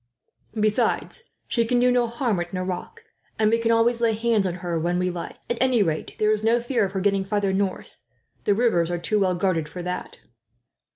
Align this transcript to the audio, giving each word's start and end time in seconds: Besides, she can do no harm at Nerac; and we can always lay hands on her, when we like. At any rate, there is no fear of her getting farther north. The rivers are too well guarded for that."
Besides, 0.59 1.29
she 1.47 1.63
can 1.63 1.79
do 1.79 1.91
no 1.91 2.07
harm 2.07 2.39
at 2.39 2.53
Nerac; 2.53 3.01
and 3.37 3.51
we 3.51 3.59
can 3.59 3.69
always 3.71 4.01
lay 4.01 4.13
hands 4.15 4.47
on 4.47 4.55
her, 4.65 4.79
when 4.79 4.97
we 4.97 5.11
like. 5.11 5.35
At 5.47 5.59
any 5.61 5.83
rate, 5.83 6.17
there 6.17 6.31
is 6.31 6.43
no 6.43 6.59
fear 6.59 6.83
of 6.85 6.93
her 6.93 7.01
getting 7.01 7.23
farther 7.23 7.53
north. 7.53 7.97
The 8.45 8.55
rivers 8.55 8.89
are 8.89 8.97
too 8.97 9.19
well 9.19 9.35
guarded 9.35 9.69
for 9.69 9.83
that." 9.83 10.21